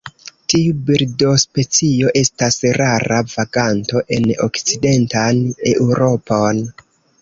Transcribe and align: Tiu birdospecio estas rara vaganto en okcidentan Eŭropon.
Tiu 0.53 0.69
birdospecio 0.87 2.09
estas 2.23 2.59
rara 2.79 3.21
vaganto 3.37 4.05
en 4.19 4.29
okcidentan 4.51 5.49
Eŭropon. 5.79 6.69